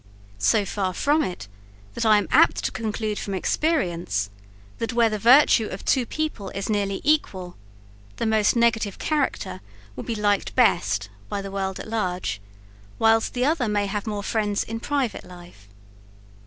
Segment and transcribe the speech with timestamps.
[0.39, 1.47] So far from it,
[1.93, 4.31] that I am apt to conclude from experience,
[4.79, 7.55] that where the virtue of two people is nearly equal,
[8.15, 9.61] the most negative character
[9.95, 12.41] will be liked best by the world at large,
[12.97, 15.67] whilst the other may have more friends in private life.